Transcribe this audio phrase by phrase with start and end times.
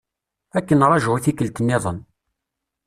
[0.57, 1.99] Ad k-nraju i tikkelt-nniḍen.